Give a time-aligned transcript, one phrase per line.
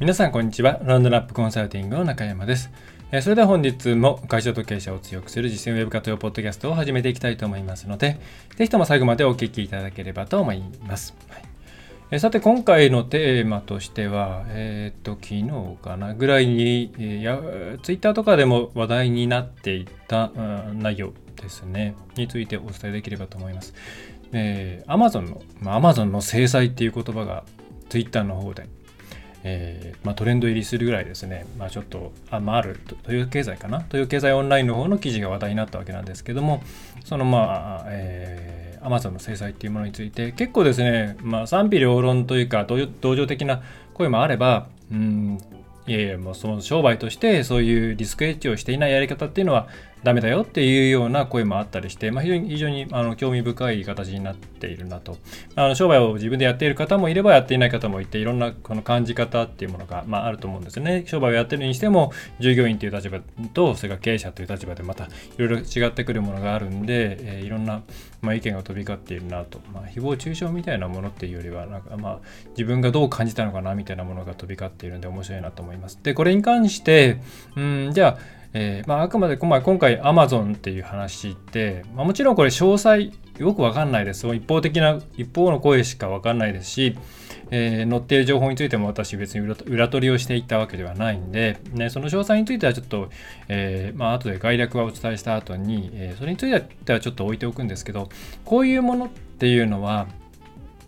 [0.00, 0.80] 皆さんこんにちは。
[0.82, 2.70] ランドナップコンサルティングの中山です。
[3.20, 8.18] それでは本日も会社と経営者を強くする実践ウェブ化というポッドキャストを始めていきたいと思いますので、
[8.56, 11.14] ぜひとも最後までお聞きいただければと思います。
[11.28, 11.36] は
[12.16, 17.38] いさて今回のテーマとしては、えっ、ー、と昨日かなぐらいに、えや
[17.82, 20.32] ツイッターとかでも話題になっていた、
[20.72, 23.74] 内容ですねについてお伝えできればと思います。
[24.32, 27.44] えー、Amazon の、まあ、Amazon の制裁っていう言葉が
[27.90, 28.66] ツイッターの方で
[29.42, 33.80] えーまあ、トレンド入りするぐらいですね、まあ、ちょっとあ,、まあ、あるという経済かな？
[33.80, 36.62] という経済オンラインの方の記事が話題になったわけなんですけども
[37.04, 43.62] そのまあ、えー、アマゾンの制裁っていうものについて結構ですね、まあ、賛否両論というか同情的な
[43.94, 45.38] 声もあればうん
[45.86, 49.66] いやいやもうその商売としてそういうリスクエッジをしていないやり方っていうのは
[50.02, 55.18] ダメだよっていうような声もあったりして、まあ、非常に非常にあの興味深い形になっているなと。
[55.56, 61.04] あの商売を自分でやっている方もいればやっていない方もいていろんなこの感じ方っていうものが、まあ、あると思うんですよね。
[61.06, 63.20] 商売をやってるにしても従業員という立場
[63.52, 67.82] とそれから経営者という立場でまたいろいろ違ってくるものがあるんで、えー、いろんな、
[68.22, 72.18] まあ、意見が飛び交っているなと、まあ、誹謗中傷みたいなものっていうよりはなんか、まあ、
[72.50, 75.98] 自分がどう感じたのかなみたいなものが飛び交っているんで面白いなと思います。
[76.02, 77.20] でこれに関して
[77.56, 84.26] うんじゃあえー、まあ、あくまで今回 Amazon っていう話って、まあ、もちろんこれ詳細よくわかんないです。
[84.34, 86.96] 一方的な、一方の声しかわかんないですし、
[87.50, 93.10] えー、載っている情報についても私別に裏取りをしていったわけではないんで、ね、その詳細についてはちょっと、
[93.48, 98.08] えー、まあ後で概略はお伝えした後に、えー、それについてはちょっと置いておくんですけど、
[98.44, 100.06] こういうものっていうのは、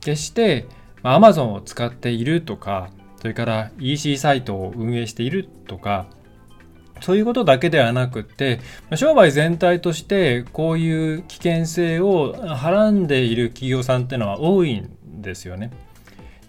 [0.01, 0.67] 決して、
[1.03, 6.07] まあ、Amazon を使っているとか、それから EC サイトを運営しているとか、
[7.03, 8.61] そういうことだけではなくて、
[8.95, 14.90] 商売全体としてこういう危険性をはらんでいる企業さんっていうのは多いん
[15.20, 15.70] ですよね。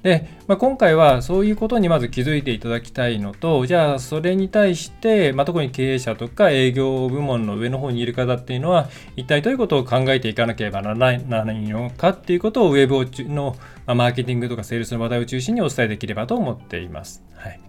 [0.03, 13.56] で、まあ、今回はそういうことにまず気づいていただきたいのと、じゃあそれに対して、まあ、特に経営者とか営業部門の上の方にいる方っていうのは、一体どういうことを考えていかなければならないのかっていうことをウェブの
[13.86, 17.24] あマーケティングとかセールスの話題を中心にお伝えできればと思っています。
[17.36, 17.62] はい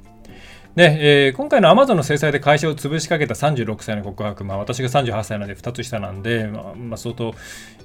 [0.77, 7.33] で、えー、今回の Amazon の制裁で会社を潰しかけた36歳の告白、まあ、私が38歳なので2つ下なんで、まあ、まあ、相当、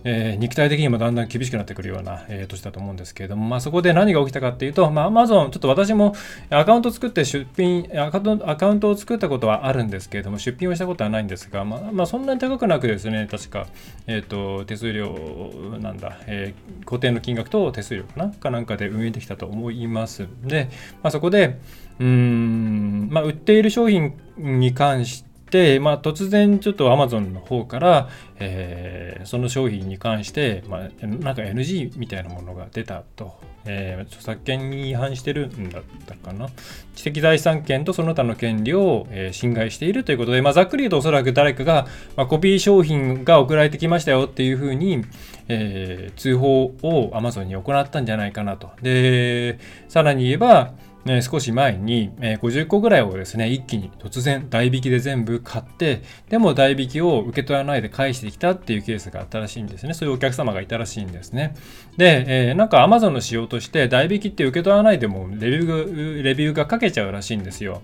[0.03, 6.16] えー、肉体的にもだんだん厳しくなってくるような、えー、年だと思うんですけれども、まあ、そこで何が起きたかっていうと、まあ、Amazon、ちょっと私も
[6.50, 13.67] アカウント作って出品アカウント、を作ったことはあるんですけれども、出品をしたことはないんですが、まあ、まあ、そんなに高くなくですね、確か、
[14.07, 20.69] えっ、ー、と、手数料なんだ、えー、固定の金額と手数料かなかなんかで運営できたと思いますで、
[21.03, 21.59] まあ、そこで、
[21.99, 33.33] うーん、まあ、売っている商品に関して、まあ、突然ちょっと Amazon の方から、えー、その商品に関して、まあ、なんか NG みたいなものが出たと、
[33.65, 36.49] えー、著作権に違反してるんだったかな。
[36.95, 45.03] 知的財産権とその他の権利を、えー、侵害しているということで、まあ、ざっくり言うとおそらく誰かが、まあ、コピー商品が送られてきましたよっていうふうに、
[45.47, 48.69] えー、通報を Amazon に行ったんじゃないかなと。
[48.81, 50.73] でさらに言えば
[51.05, 59.93] ね、少し前に、えー、50個ぐらいをですね、一気に突然代引きで全部買って、でも代引きを受け取らないで返してきたっていうケースがあったらしいんですね。
[59.93, 61.55] そういうお客様がいたらしいんですね。
[61.97, 67.81] で、えー、なんかアマゾンの仕様として代引きって受け取らないでもレビューが、レビューが書けちゃうらしいんですよ。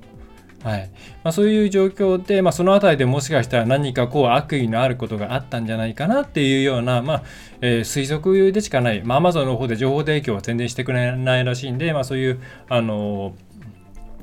[0.66, 0.90] はい。
[1.24, 7.24] まあ、そういう状況で、まあ、その辺りでもしかしたら何かこう悪意のあることがあったんじゃないかなっていうような、まあ
[7.62, 13.36] えー、推測でしかない、まあ、Amazon の方で情報提供は全然してくれないらしいんで、まあ、そういう、あの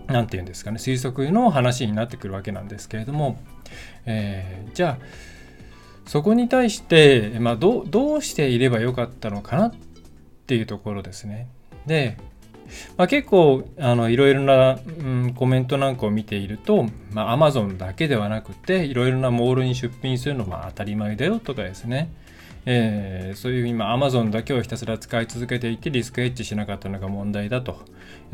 [0.09, 3.39] なんていうんですかね、推測の話になってくるわけなんですけれども、
[4.05, 5.05] えー、じゃあ、
[6.07, 9.75] そこに対して、まあ、どどうしていればよかったのかなっ
[10.49, 11.47] ていうところですね。
[11.87, 12.19] で、
[12.97, 22.13] まあ、結構あのいろいろな、うん、コメントなんかを見ていると、まあ、Amazon だけではなくていろいろなモールに出品するのは当たり前だよとかですね、
[22.67, 27.83] えー、そういう今 Amazon だけをひたすら使い続けていてリスクヘッジしなかったのが問題だと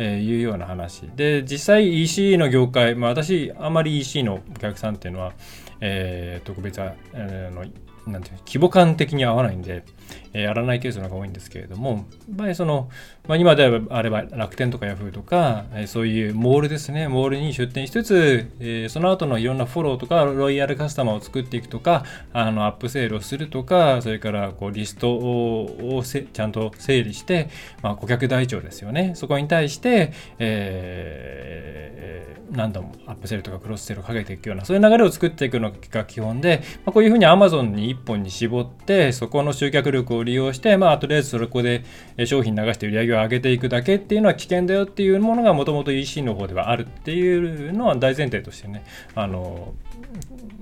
[0.01, 1.03] いうような話。
[1.17, 5.33] で実際 EC の業界、まあ、私あまり EC のお客さんっていうのは、
[5.81, 7.65] えー、特別は、えー、の
[8.07, 9.85] なんていう規模感的に合わないんで、
[10.33, 12.07] えー、やらないケースの方が多いんですけれども、
[12.39, 12.91] やっその、
[13.27, 27.49] まあ、今であれば楽天とかヤフーとか、えー、そういうモールですね、モールに出店しつつ、えー、その後のいろんなフォローとか、ロイヤルカスタマーを作っていくとか、あのアップセールをするとか、それからこうリストをちゃんと整理して、
[27.83, 41.85] まあ、顧客台帳ですよね、そこに対して、えー、何度もアップセールとかクロスセールをかけていくような、そういう流れを作っていくのが基本で、まあ、こういうふうに Amazon に一本に絞ってそこの集客力力を利用して、まあ、とりあえずそこで
[42.27, 48.85] 商品流して売り上げを上げていくだけっていうのは危険だよっていうものがもともと EC の方ではあるっていうのは大前提としてね
[49.15, 49.75] あの、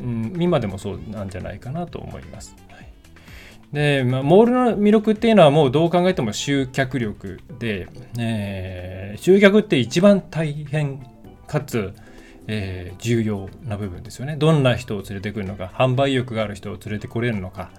[0.00, 2.54] うん、今でもそうなんじゃないかなと思います。
[2.70, 2.86] はい
[3.72, 7.88] で、まあ、モールの魅力っていうのはもうどう考えても集客力で、
[8.18, 11.04] えー、集客って一番大変
[11.46, 11.92] かつ、
[12.46, 14.36] えー、重要な部分ですよね。
[14.36, 17.70] どんな人を連れてくるのか、販売欲がある人を連れてこれるのか、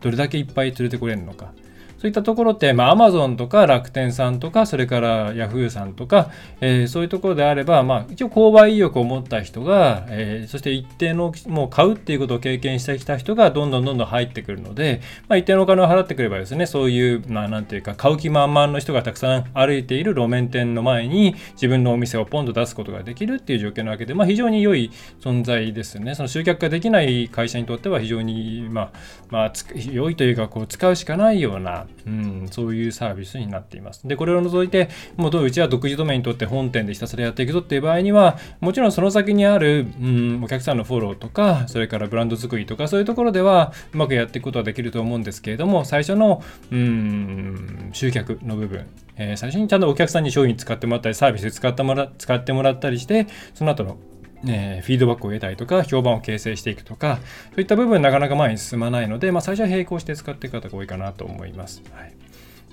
[0.00, 1.52] どれだけいっぱい連れてこれるのか。
[2.00, 6.30] そういったところって、まあ、Amazon とか楽天さんとか、それから Yahoo さんとか、
[6.62, 26.14] えー、そういうところであれば、まあ、一応購買意欲を持った人が、えー、そして一定の、もう買うっていうことを経験してきた人がどんどんどんどん入ってくるので、まあ、一定のお金を払ってくればですね、そういう、まあ、なんていうか、買う気満々の人がたくさん歩いている路面店の前に自分のお店をポンと出すことができるっていう状況なわけで、まあ、非常に良い存在ですね。
[26.14, 28.90] その集客ができない会社にとっては非常に、まあ、
[29.28, 29.52] まあ、
[29.92, 34.06] 良いというか、こう、使うしかないような、うん、そういうサービスになっています。
[34.06, 48.86] で、これを除いて、もううちは独自ドメインにとって本店でひたすらやっていくぞっていう場合には、もちろんその先にある、うん、お客さんのフォローとか、それからブランド作りとか、そういうところではうまくやっていくことはできると思うんですけれども、最初の、うん、集客の部分、
[49.16, 53.98] え、最初にちゃんとお客さんに商品使ってもらったり、サービス使ってもら使ってもらったりして、その後の
[54.46, 57.18] え、フィードバックを得たりとか、評判を形成していくとか、
[57.50, 61.82] そういった部分なかなか前に進まないので、まあ、最初は並行して使っていく方が多いかなと思います。
[61.92, 62.14] はい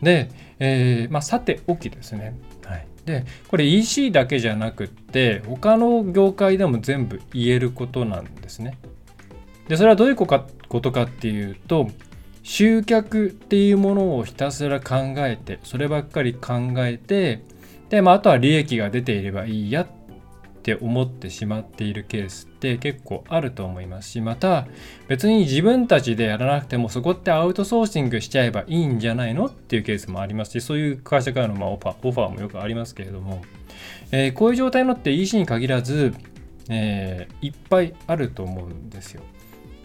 [0.02, 0.30] で、
[0.60, 2.36] えー、まあ、さておきですね。
[2.66, 8.78] はい、でこれ EC だけじゃなくって他の業界でも全部言えることなんですね。
[9.68, 11.90] でそれはどういうことかっていうと
[12.44, 17.44] 集客っていうものをひたすら考えてそればっかり考えて
[17.90, 19.88] で、まあ、あとは利益が出ていればいいやっ
[20.68, 24.68] って思ってしまっているケースって結構あると思いますしまた
[25.08, 33.44] 別に自分たちでやらなくてもそこってアウトソーシングしちゃえばいいんじゃないのっていうケースもありますしそういう会社からのまオファーオファーもよくありますけれども、
[34.12, 36.14] えー、こういう状態のって EC に限らず、
[36.68, 39.24] えー、いっぱいあると思うんですよ。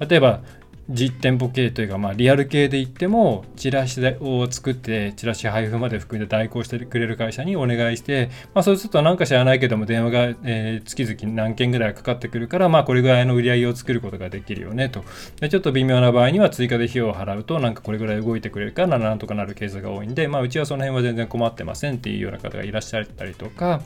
[0.00, 0.40] 例えば
[0.88, 15.05] 実店舗系というか、まあ、リアル系で言ってもチラシを作ってチラシ配布まで含めて代行してくれる会社にお願いして、まあ、そうするとなんか知らないけども電話が、えー、月々何件ぐらいかかってくるから、まあ、これぐらいの売り上げを作ることができるよねと。
[15.40, 23.82] でちょっと微妙な場合には追加で費用を払うとなんかこれぐらい動いてくれるからなんとかなるケースが多いんで、まあ、うちはその辺は全然困ってませんっていうような方がいらっしゃったりとか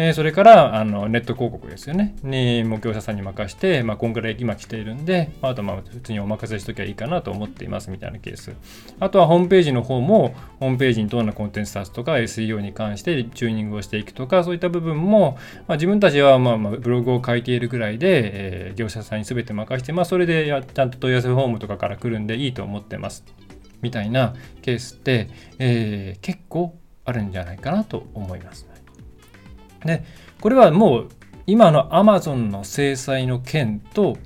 [0.00, 2.14] えー、それからあのネット広告ですよね。
[2.22, 8.54] にもう業者さんに任して、まあ、こんぐらい今来ているんで、まあ、とまあ普通にお任せしときゃいいかなと思っていますみたいなケース。
[9.00, 15.36] あとはホームページの方も、ホームページにどんなコンテンツ出すとか、SEO に関してチューニングをしていくとか、そういった部分も、
[15.66, 23.24] まあ、自分たちはまあまあブログを書いているぐらいで、えー、業者さんに全て任して、まあ、それでやちゃんと問い合わせフォームとかから来るんでいいと思ってます。
[23.82, 25.28] みたいなケースって、
[25.58, 28.77] えー、結構あるんじゃないかなと思います。
[29.84, 30.04] で、
[30.40, 31.08] これはもう
[31.46, 34.18] 今のアマゾンの制裁の件と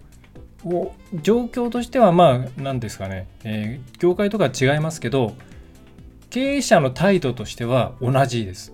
[1.22, 5.34] 状況としてはまあ何ですかね、えー、業界とか違いますけど
[6.30, 8.72] 経営者の態度としては同じです。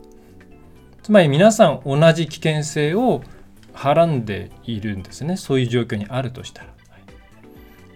[1.02, 3.22] つまり皆さん同じ危険性を
[3.72, 5.36] はらんでいるんですね。
[5.36, 6.77] そういう状況にあるとしたら。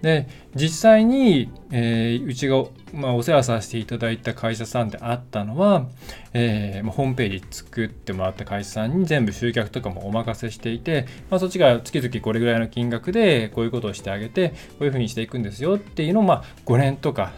[0.03, 5.87] で実際に、えー、うちが、まあ、お世話させていただいた会社さんであったのは、
[6.35, 17.33] えー、ホームページ作ってもらった会社さんに全部集客とかもお任せしていて、まあ、そっちが月々これぐらいの金額でこういうことをしてあげてこういうふうにしていくんですよっていうのを、まあ、5年とか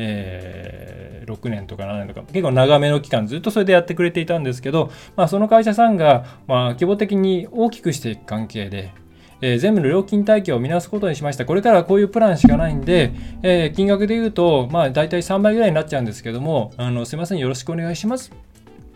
[0.00, 8.92] えー、6年とか7年とか結構長めの期間ずっとそれでやってくれていたんですけど、まあ、その会社さんが、まあ、規模的に大きくしていく関係で、
[9.40, 11.44] えー、全部の料金体系を見直すことにしました。
[11.44, 18.32] これからはこういうプランしかないんで、えー、金額で言うと、まあ、大体3倍ぐらいになっちゃうんですけども、あのすいません、よろしくお願いします。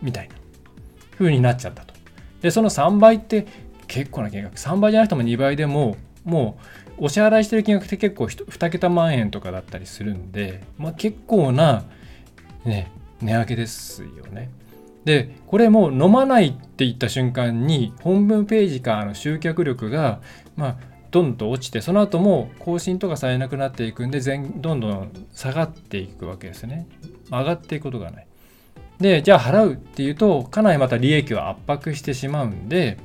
[0.01, 0.35] みたいな
[1.17, 1.93] 風になっちゃったと。
[2.41, 3.45] で、その3倍って
[3.87, 4.55] 結構な金額。
[4.55, 6.57] 3倍じゃなくても2倍でも、も
[6.99, 11.85] うお支払いしてる金額って結構2桁万円とかだったりするんで、まあ、結構な、
[12.65, 14.49] ね、値上げですよね。
[15.05, 20.21] でこれも飲まないって言った瞬間にホームページからの集客力が
[20.55, 20.77] まあ
[21.11, 26.87] どんどん落ちてその後も更新とかされなくなっていくんで全どんどん下がっていくわけですね。
[27.29, 28.27] 上がっていくことがない。
[28.99, 32.97] でじゃあ払うっていうとかなりまた利益を圧迫してしまうんで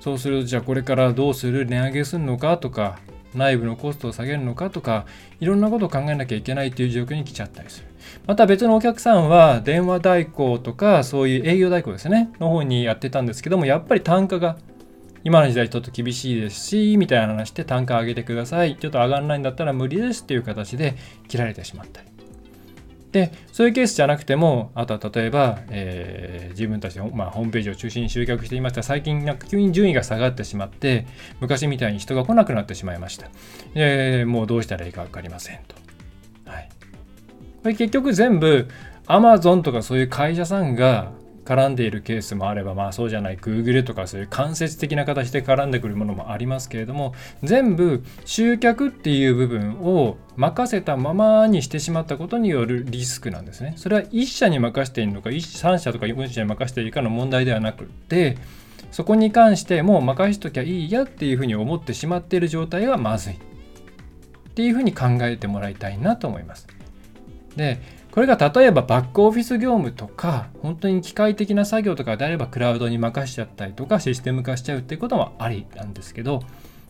[0.00, 2.98] そうするとじゃあこれからどうする値上げするのかとか
[3.34, 5.06] 内部のコストを下げるのかとか
[5.40, 7.87] いろんなことを考えなきゃいけないという状況に来ちゃったりする。
[8.26, 14.56] また別のお客さんは電話代行とかそういう営業代行ですねの方にやってたんですけどもやっぱり単価が
[15.24, 18.76] 今の時代ちょっと厳しいですしみたいな話で単価上げてください。
[18.76, 20.94] ちょっと上がらないんだったら無理ですっていう形で
[21.26, 22.02] 切られてしまった。
[22.02, 22.08] り
[23.12, 28.82] でそういうケースじゃなくてもあとは例えば、えー、自分たちの、まあ、ホームページを中心に集客していました。
[28.82, 31.06] 最近なんか急に順位が下がってしまって
[31.40, 33.28] 昔みたいに人が来なくなってしまいました。
[33.74, 35.74] でもうどうしたらいいか分かりませんと、
[37.68, 38.66] これ結局全部
[39.08, 41.12] Amazon とかそういう会社さんが
[41.44, 53.74] 絡んでいるケースもあれば、まあそうじゃない Google とかそういう間接的な形で絡んでくるものもありますけれども、全部集客っていう部分を任せたままにしてしまったことによるリスクなんですね。
[53.76, 58.38] それは1社に任せているのか、3社とか4社に任せているかの問題ではなくて、
[58.92, 63.36] そこに関してもう任しときゃいいやっていうふうに思ってしまっている状態はまずいっ
[64.54, 66.66] ていうふうに考えてもらいたいなと思います。
[67.56, 76.42] でこれが例えばバックオフィス業務とか本当に機械的な作業とかであればクラウドに任しちゃったりとかシステム化しちゃうってこともありなんですけど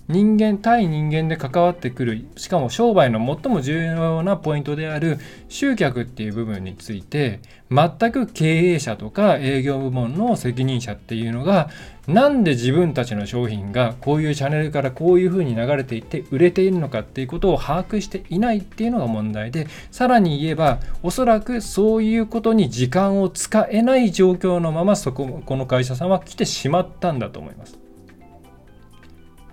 [0.09, 5.19] 人間対人間で関わってくるしかも商売の最も重要なポイントである
[5.50, 11.69] 集客っていう部分について全く経営者とか営業部門の責任者っていうのが
[12.07, 27.88] なんで自分たちの商品がこういうチャンネルからこういうふうに流れていって売れているのかっていうことを把握していないっていうのが問題でさらに言えばおそらくそういうことに時間を使えない状況のままそここの会社さんは来てしまったんだと思います。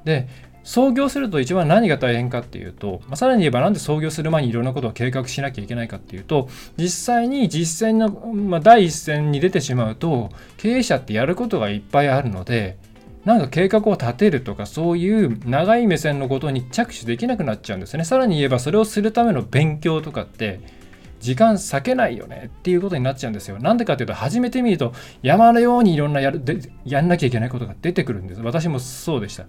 [0.05, 0.27] で
[0.65, 12.77] 創業すると一番何が大変かっていうと、まあ、さらに言えばなんで創業する前にいろんなことを計画しなきゃいけないかっていうと実際に実践の、まあ、第一線に出てしまうと経営者ってやることがいっぱいあるので
[13.25, 20.62] なんか計画を立てるとかそういう長い目線のことに着手できなくなっちゃうんですねさらに言えばそれをするための勉強とかって
[21.25, 23.57] 時間割けないよねっていうことになっちゃうんですよ。
[23.57, 24.93] なんでかっていうと、始めてみると
[25.24, 28.41] 山のようにいろんなやるでやんなきゃいけないことが出てくるんです。
[28.41, 29.45] 私もそうでした。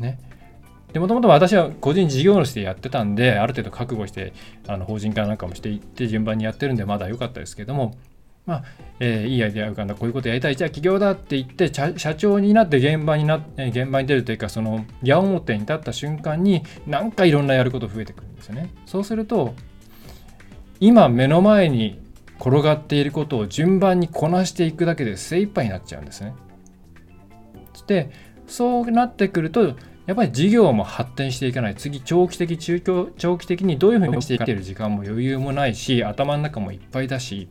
[0.00, 0.18] ね。
[0.92, 4.32] でもともと私は個人事業主でやってたんで、ある程度覚悟して、
[4.66, 7.96] あの法人化なんかもしていって順番にやってるんで、まだ良かったですけども、
[8.46, 8.64] まあ、
[9.00, 18.70] えー、いいアイデア浮かんだ、こういうことやりたい、じゃあ起業だって言って、社長になって現場になっ、現場に出るというか、その矢面に立った瞬間に、なんかいろんなやること増えてくるんですよね。
[18.86, 19.54] そうすると、
[20.78, 21.98] 今目の前に
[22.38, 26.34] 転がっていることを順番にこなしていくだけで精一杯になっちゃうんですね。
[27.86, 28.10] で、
[28.46, 29.74] そうなってくると、
[30.06, 31.74] やっぱり事業も発展していかない。
[31.74, 37.48] 次、長期的、中長長期的にどういうふうにしていける時間も余裕もないし、頭の中もいっぱいだし、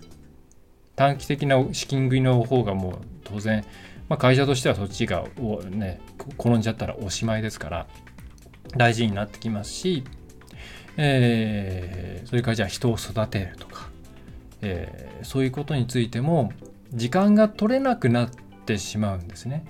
[0.95, 2.93] 短期的な資金繰りの方がもう
[3.25, 3.65] 当然、
[4.07, 5.25] まあ、会社としてはそっちが
[5.69, 5.99] ね、
[6.39, 7.87] 転んじゃったらおしまいですから、
[8.77, 10.03] 大事になってきますし、
[10.97, 13.89] えー、それからじゃあ人を育てるとか、
[14.61, 16.51] えー、そういうことについても
[16.93, 18.29] 時間が取れなくなっ
[18.65, 19.65] てしまうんですね。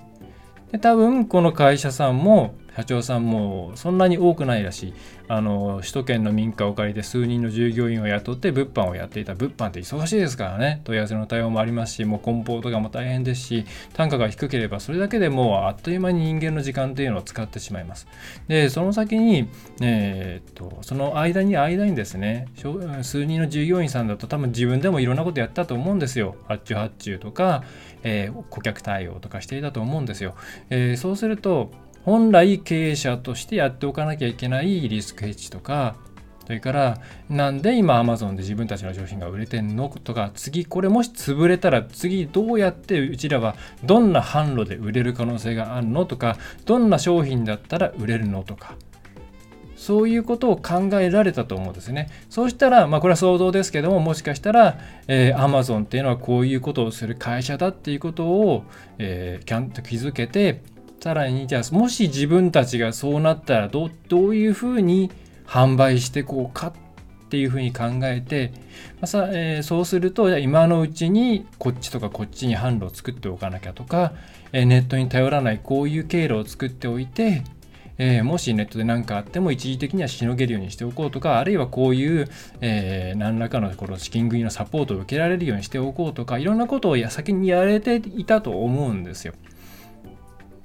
[0.72, 4.94] で多分この会社さんも社長さんもそんなに多くないらしい。
[5.28, 9.34] あの首都圏の民家を借りて数人の従業員を雇って物販をやっていた。
[9.34, 10.82] 物販って忙しいですからね。
[10.84, 18.06] 問い合わせの対応もありますしもう梱包とかも大変ですし単価が低ければそれだけでもうあっという間に人間の時間っていうのを使ってしまいます。
[18.46, 19.48] でその先に、
[19.80, 22.48] えー、っとその間に間にですね
[23.02, 26.36] 数人の従業員さんだと多分自分でもいろんなことやったと思うんですよ。
[26.46, 27.64] 発注発注とか、
[28.08, 30.36] えー、顧客対応とかしていたと思うんですよ、
[30.70, 31.72] えー、そうすると
[32.04, 35.96] 本来経営者としてやっておかなきゃいけないリスクヘッジとか
[36.46, 48.76] それからなんで今 Amazon で自分たちの商品が売れてんのとか次これもし潰れたら次どうやってうちらはどんな販路で売れる可能性があるのとかどんな商品だったら売れるのとか
[49.86, 52.08] そういうことを考えられたと思うんですね。
[52.28, 58.64] そうしたら、まあ、これは想像ですけども、もしかしたら、えー、Amazon っていうのはこういうことをする会社だっていうことを、
[58.98, 60.60] えー、ちゃんと気づけて、
[60.98, 65.12] さらに、じゃあ、もし自分たちがそうなったらど、どういうふうに
[65.46, 66.72] 販売してこうか
[67.26, 68.50] っていうふうに考えて、
[69.00, 74.14] まあえー、そうすると、今のうちにこっちとかこっちに販路を作っておかなきゃとか、
[74.52, 77.44] えー、ネットに頼らないこういう経路を作っておいて、
[77.98, 82.28] えー、もしネットで何かあっても一時的にはしのげるようにしておこうとか、あるいはこういう、
[82.60, 89.34] えー、何らかのこの資金繰りのサポートを受けられるようにしておこうとか、いろんなことを先にやれていたと思うんですよ。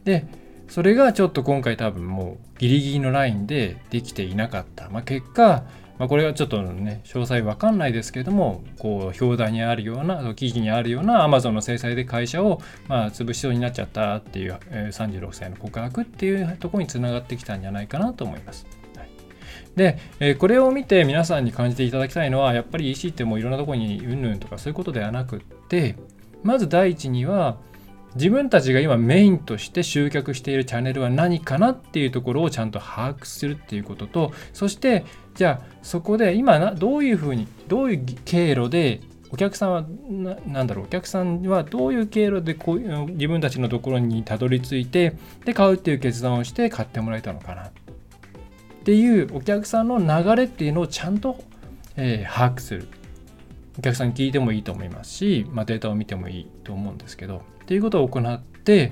[0.04, 0.26] で、
[0.68, 4.90] それがちょっと今回多分もうギリギリのラインでできていなかった。
[4.90, 5.64] まあ、結果、
[6.01, 18.65] まあ、これはちょっとね、詳細わかんないですけども、こう、表題にあるような、記事にあるような Amazon の制裁で会社を、まあ、潰しそうになっちゃったっていう、え、36歳の告白っていうとこにつながってきたんじゃないかなと思います。
[19.75, 25.98] で、え、これを見て皆さんに感じていただきたいのは、やっぱり EC ってもういろんなとこにうんぬんとかそういうことではなくって、
[26.41, 27.58] まず第一には、
[28.15, 35.05] 自分たちが今メインとして集客しているチャンネルは何かなっていうところをちゃんと把握するっていうこととそして
[35.36, 39.86] じゃあそこで今などういうふうにどういう経路でお客さんは
[40.46, 47.72] 何だろうお客さんはどういう経路でこういう自分たちのところにたどり着いてで買うっていう決断をして買ってもらえたのかなっ
[48.84, 51.42] ていうお客さんの流れっていうのをちゃんと、
[51.96, 52.88] えー、把握する。
[53.80, 58.92] お客さんに聞いてもいいと思いますし、まあ、データを見てもいいと思うんですけどっていうことを行って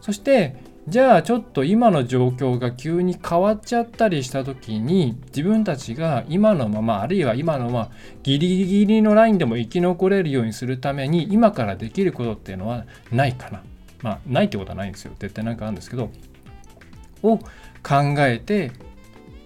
[0.00, 0.56] そして
[0.88, 7.90] じゃあちょっと今の状況が急に変わっちゃったりした時に自分たちが今のままあるいは今のまま
[8.22, 13.62] ギリギリのラインでも生き残れるようにするために今からできることっていうのはないかな。
[14.02, 15.12] まあないってことはないんですよ。
[15.18, 16.10] 絶対なんかあるんですけど
[17.22, 17.44] を考
[18.18, 18.72] えて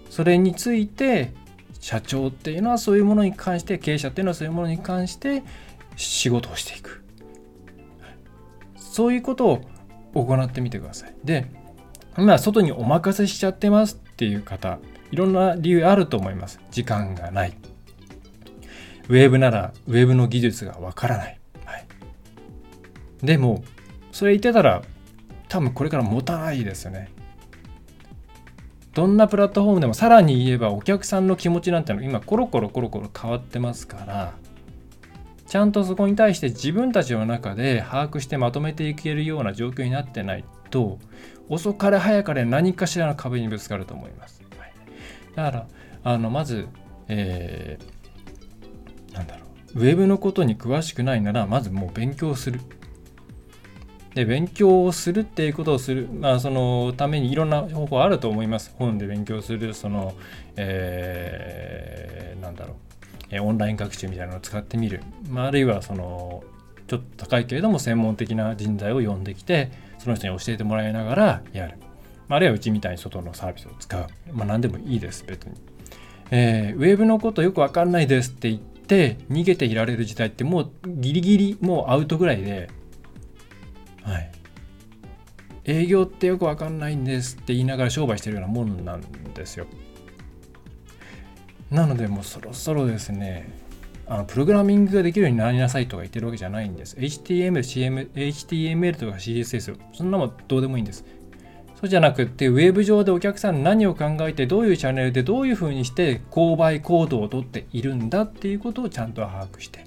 [0.09, 1.33] それについて
[1.81, 5.43] 社長っていうのはそういうものに関して経営者っていうのはそういうものに関して
[5.97, 7.03] 仕事をしていく。
[8.77, 9.61] そういうことを
[10.15, 11.15] 行ってみてください。
[11.23, 11.45] で、
[12.17, 14.79] 今外にお任せしちゃってますっていう方、
[15.11, 16.59] いろんな理由あると思います。
[16.71, 17.57] 時間がない。
[19.07, 21.39] ウェブならウェブの技術がわからない。
[21.65, 21.85] はい、
[23.21, 23.63] でも、
[24.11, 24.81] それ言ってたら
[25.49, 27.11] 多分これから持たないですよね。
[28.93, 34.33] どんなプラットフォームでもさらに言えばお客さんの気持ちなんてのは今コロコロコロコロ変わってますから
[35.47, 40.99] ちゃんとそこに対して自分たちの中で把握してまとめていけるような状況になってないと
[41.49, 44.41] 遅かれ早かれ何かしらの壁にぶつかると思います。
[45.35, 45.67] だから
[46.03, 46.67] あのまず、
[47.07, 52.61] えー、なんだろうウェブのことに詳しくないならまずもう勉強する。
[54.13, 58.73] で勉強をするっていうことをする、まあ、そのためにいろんな方法あると思います。
[58.77, 60.15] 本で勉強する、その、
[60.55, 62.75] えー、なんだろう、
[63.29, 66.43] えオンライン学習みたいなのを使ってみる、まあ、あるいはその
[66.87, 71.77] ちょっと高いけれども専門的な人材を呼んできてその人に教えてもらいながらやる、
[72.27, 75.55] まあ、あるいはうちみたいに外のサービスを使う、まあ、何でもいいです別に、
[76.31, 82.69] えー、ウェブのことよくわかんないですって言って逃げていられる時代ってもうギリギリもうアウトぐらいで。
[84.03, 84.31] はい。
[85.65, 89.01] 営業ってよくわかんないんですって言いながら商売してるようなもんなん
[89.33, 89.65] ですよ。
[91.71, 93.65] なのでもうそろそろですね
[94.07, 96.95] あのプログラミングができるようになりなさいとか言ってるわけじゃないんです。
[96.97, 101.03] HTML、CM、HTML とか CSS、そんなもんどうでもいいんです。
[101.75, 109.85] そうじゃなくって、ウェブ上でお客さん何を考えて、どういうチャンネルでどういうふうにして購買行動をとっているんだっていうことをちゃんと把握して、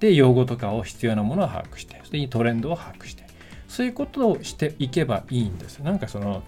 [0.00, 3.24] で、用語とかを必要なものを把握して、それにトレンドを把握して、
[3.68, 5.78] そういうことをしていけばいいんです。
[5.78, 6.42] なんかその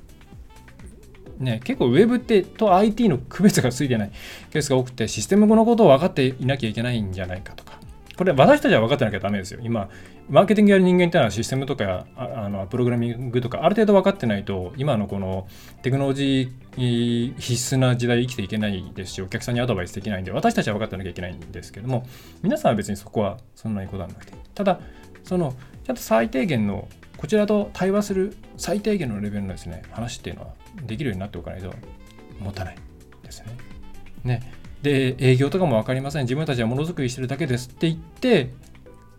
[1.39, 4.11] ね、結構ウェブってと IT の区別がついてない
[4.51, 7.77] ケースが多くて、システム語のことを分かっていなきゃいけないんじゃないかとか。
[8.17, 9.61] これ私たちは分かってなきゃダメですよ。
[9.63, 9.91] 今、
[10.29, 15.47] マーケティングやる人間っていうのはシステムとかあのプログラミングとかある程度分かってないと今のこの
[15.83, 22.05] テクノロジー必須な時代生きていけないですしお客さんにアドバイスできないんで私たちは分かってなきゃいけないんですけども
[22.43, 24.81] 皆さんは別にそこはそんなにこだわらなくてただ
[25.23, 30.49] そのちゃんと最低限のこちらと対話する最低限のレベルのですね話っていうのは
[30.85, 31.73] できるようになっておかないと
[32.41, 32.77] 持たない
[33.23, 33.57] ですね。
[34.25, 34.53] ね。
[34.83, 36.23] で営業とかも分かりません。
[36.23, 38.53] 自分たちはものづくりしてるだけですって言って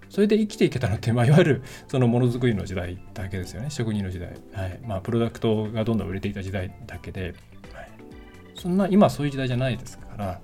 [0.09, 3.69] それで生きていけたのって、まあ、いわゆる そのものづくりの時代だけですよね。
[3.69, 4.79] 職人の時代、はい。
[4.85, 7.33] まあ、プロダクトがどんどん売れていた時代だけで、
[7.73, 7.89] はい、
[8.55, 10.39] そんな今そういう時代じゃないですから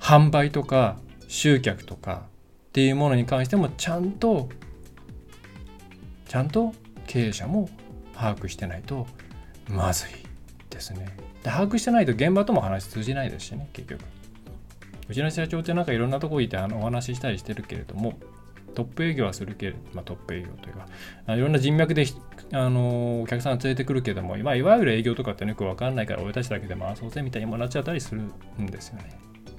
[0.00, 2.26] 販売とか集客とか
[2.68, 4.48] っていうものに関してもちゃんと
[6.26, 6.74] ちゃんと
[7.06, 7.68] 経営者も
[8.14, 9.06] 把握してないと
[9.68, 10.10] まずい
[10.70, 11.06] ですね。
[11.42, 14.00] で把握してないと現場とも話通じないですしね、結局。
[15.08, 18.18] うちの社長ってなんかいろんなとこ行ってあのお話ししたりしてるけれども、
[18.74, 20.74] トップ営業はするけれど、まあ、トップ営業という
[21.26, 22.06] か、いろんな人脈で
[22.52, 28.22] あのお客さん連れてくるけども、まあ、いわゆる営業とかってよく分かんないから、俺たちだけで回そうぜみたいにもなっちゃったりする
[28.60, 29.18] んですよね。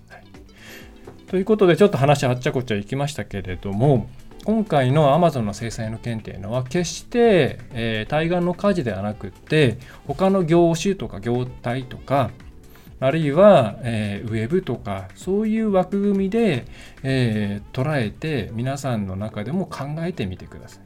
[0.09, 0.23] はい、
[1.27, 4.07] ということで、ちょっと話あっちゃこっちゃいきましたけれども、
[4.45, 12.31] 今回の Amazon の制裁の件っていうのは決して、えー、対岸の火事ではなくて他の業種とか業態とか
[12.99, 16.65] あるいは、えー、ウェブとかそういう枠組みで、
[17.03, 20.83] えー、捉えて皆さんの中でも考えてみてください。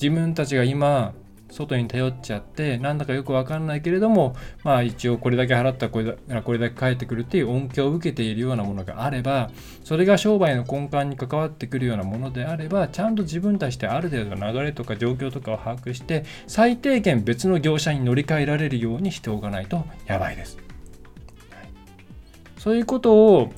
[0.00, 1.14] 自分たちが今
[1.52, 4.34] 外に頼っちゃってなんだかよくわかんないけれども
[4.64, 9.50] まあ一応これだけ払ったらこれだこれだけ返ってくるっていう恩恵を受けているようなものがあれば
[9.84, 20.56] それが商売の根幹に関わってくるようなものであればちゃんと自分たちである程度の流れとか状況とかを把握して最低限別の業者に乗り換えられるようにしておかないとやばいです。
[21.50, 21.70] はい、
[22.58, 23.52] そういうことを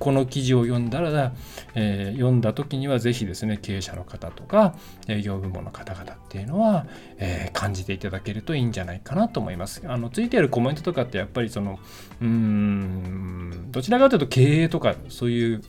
[0.00, 1.32] この記事を読んだら、
[1.74, 4.74] えー、読んだ時にはぜひですね経営者の方とか
[5.08, 6.86] 営業部門の方々っていうのは、
[7.18, 9.82] えー、感じていただけるといいんじゃないかなと思います。
[9.86, 11.78] あのついているコメントとかってやっぱりその
[12.20, 15.62] うーんどちらかというと経営とかそういう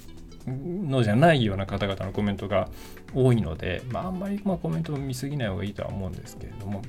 [0.48, 2.70] のじゃないような方々のコメントが
[3.14, 6.82] 多いので、まあ、あんまりまコメントを見過ぎない方がいいとは思うんですけれども、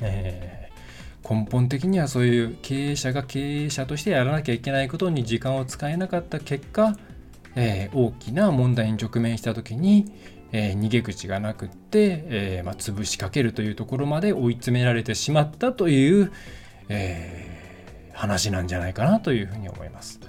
[0.00, 6.96] えー、根本的にはそういう経営者が経営者としてやらなきゃいけないことに時間を使えなかった結果、
[7.56, 10.12] えー、大きな問題に直面した時に、
[10.52, 16.32] えー、逃げ口がなくって、えーまあ、潰しかけるというところまで追い詰められてしまったという、
[16.88, 20.20] えー、話なんじゃないかなというふうに思います。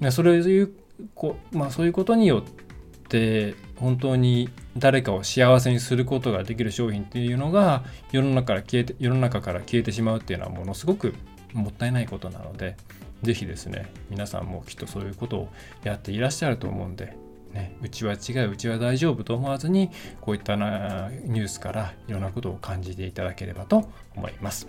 [0.00, 0.72] ねそれいう
[1.14, 11.14] こ、まあ、そういうことによって本当に誰かを幸せにすることができる商品っていうのが世の中から消えて世の中から消えてしまうっていうのはものすごく
[11.52, 12.76] もったいないことなので
[13.22, 15.48] 是非ですね皆さんもきっとそういうことを
[15.84, 17.16] やっていらっしゃると思うんで、
[17.52, 24.68] ね、うちは違ううちは大丈夫と思わずにこういったニュースからいろんなことを感じていただければと思います。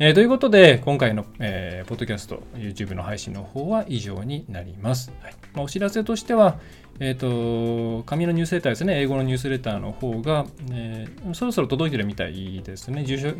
[0.00, 5.10] えー、ということで、今回の、えー、ポッドキャスト、YouTube の配信の方は以上になります。
[5.20, 6.60] はいまあ、お知らせとしては、
[7.00, 13.04] えっ、ー、と、紙のニュースレターですね、英語のニュースレターの方が、えー、そろそろ届いてるみたいですね。
[13.04, 13.32] 住所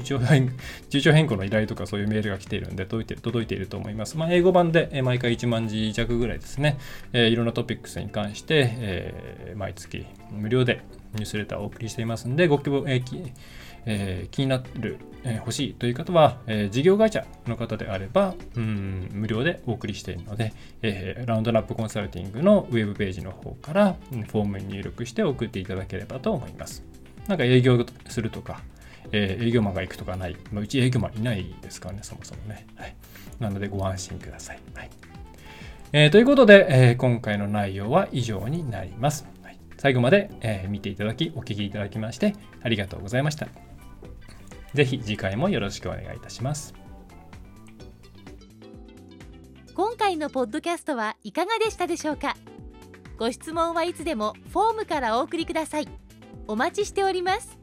[0.88, 4.16] 住所変更の依頼とかそういうメールが来ているんで届いて届いていると思います。
[4.16, 6.79] まあ、英語版で、毎回1万字弱ぐらいですね、
[7.12, 10.81] えー、いろんなトピックスに関して、えー、毎月無料で
[11.14, 13.33] ニュースレターをお送りしていますんで、ご希望、えー
[13.90, 26.85] えー、気になる、えー、欲しいという方は、えー、事業会社の方であれば、うん無料でお送りしているので、えー、ラウンドナップコンサルティングのウェブページの方からフォームに入力して送っていただければと思います。
[27.27, 28.61] なんか営業するとか、
[29.11, 32.66] え、営業マンが行くとかない、まあ、うち営業マンいないですからね、そもそもね。
[32.77, 32.94] はい、
[33.40, 34.61] なのでご安心ください。
[34.74, 34.90] はい
[35.92, 39.27] えー、ということで、えー、今回の内容は以上になります。
[39.42, 43.67] はい、最後まで、えー、見ていただき、お聞きいただきましてありがとうございました。
[44.74, 46.74] ぜひ次回もよろしくお願いいたします。
[49.74, 52.37] 今回のポッドキャストはいかがでしたでしょうか？
[53.18, 55.88] ご質問はいつでもフォームからお送りください。
[56.46, 57.58] お待ちしております。